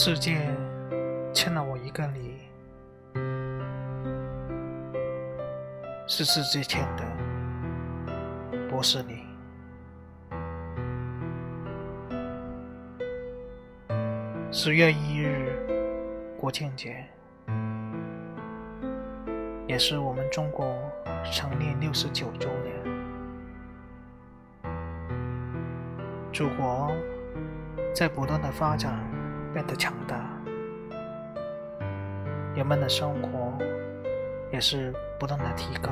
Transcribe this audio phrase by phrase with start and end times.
[0.00, 0.38] 世界
[1.34, 2.38] 欠了我一个你，
[6.06, 7.04] 是世界欠的，
[8.70, 9.26] 不是你。
[14.52, 15.66] 十月一日，
[16.38, 17.04] 国庆节，
[19.66, 20.76] 也是我们中国
[21.24, 22.72] 成立六十九周年。
[26.32, 26.92] 祖国
[27.92, 29.04] 在不断的发展，
[29.58, 30.16] 变得强大，
[32.54, 33.58] 人们的生活
[34.52, 35.90] 也是不断的提高。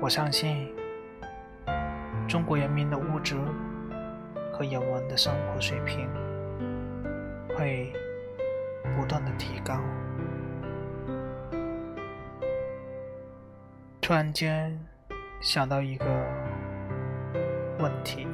[0.00, 0.72] 我相信。
[2.28, 3.34] 中国人民的物质
[4.52, 6.08] 和人文的生活水平
[7.56, 7.92] 会
[8.96, 9.80] 不断的提高。
[14.00, 14.78] 突然间
[15.40, 16.06] 想到一个
[17.80, 18.28] 问题：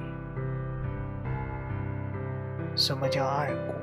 [2.77, 3.75] 什么叫爱国？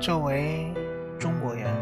[0.00, 0.74] 作为
[1.20, 1.72] 中国人。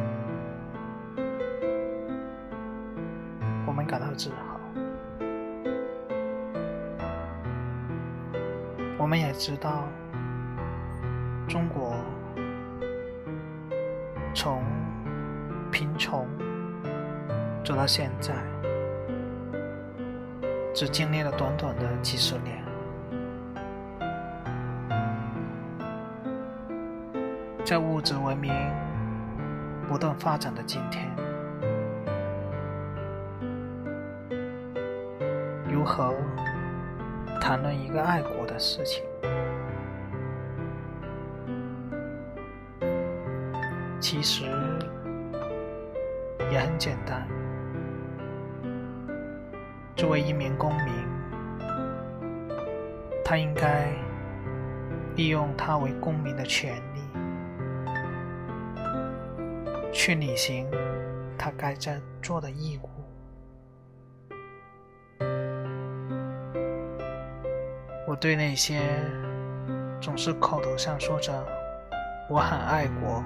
[3.66, 4.60] 我们感到自豪。
[8.98, 9.88] 我们也知道，
[11.48, 11.94] 中国
[14.34, 14.62] 从
[15.72, 16.28] 贫穷
[17.64, 18.34] 走到现在，
[20.72, 22.64] 只经历了短短的几十年。
[27.64, 28.52] 在物质文明
[29.86, 31.08] 不断发展的今天。
[35.68, 36.14] 如何
[37.40, 39.04] 谈论一个爱国的事情？
[44.00, 44.46] 其实
[46.50, 47.39] 也很简单。
[50.00, 50.94] 作为一名公民，
[53.22, 53.92] 他应该
[55.14, 57.02] 利用他为公民的权利，
[59.92, 60.66] 去履行
[61.36, 62.88] 他该在做的义务。
[68.08, 68.80] 我对那些
[70.00, 71.30] 总是口头上说着
[72.30, 73.22] “我很爱国”，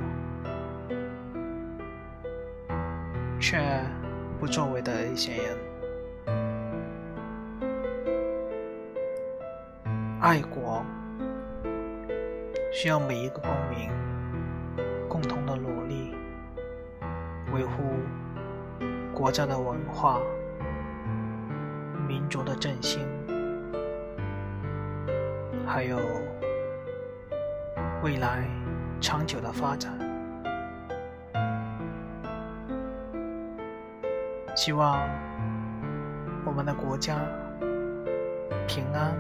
[3.39, 3.61] 却
[4.41, 5.57] 不作为的一些人，
[10.25, 10.83] 爱国
[12.73, 13.91] 需要每一个公民
[15.07, 16.17] 共同的努力，
[17.53, 17.83] 维护
[19.13, 20.19] 国家的文化、
[22.09, 23.07] 民族的振兴。
[25.67, 25.99] 还有
[28.03, 28.49] 未来
[29.03, 29.93] 长久的发展，
[34.57, 35.07] 希望
[36.47, 37.19] 我们的国家
[38.67, 39.15] 平安。